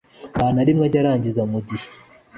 [0.33, 1.87] ntanarimwe ajya arangiriza ku gihe